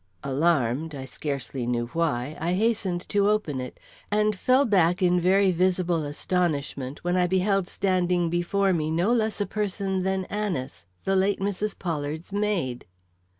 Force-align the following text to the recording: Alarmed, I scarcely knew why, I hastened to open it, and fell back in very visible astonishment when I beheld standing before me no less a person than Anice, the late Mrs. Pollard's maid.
Alarmed, 0.23 0.95
I 0.95 1.05
scarcely 1.05 1.67
knew 1.67 1.85
why, 1.93 2.35
I 2.39 2.53
hastened 2.53 3.07
to 3.09 3.29
open 3.29 3.61
it, 3.61 3.79
and 4.09 4.35
fell 4.35 4.65
back 4.65 5.03
in 5.03 5.21
very 5.21 5.51
visible 5.51 6.05
astonishment 6.05 7.03
when 7.03 7.15
I 7.15 7.27
beheld 7.27 7.67
standing 7.67 8.27
before 8.27 8.73
me 8.73 8.89
no 8.89 9.13
less 9.13 9.39
a 9.39 9.45
person 9.45 10.01
than 10.01 10.25
Anice, 10.27 10.87
the 11.03 11.15
late 11.15 11.39
Mrs. 11.39 11.77
Pollard's 11.77 12.33
maid. 12.33 12.87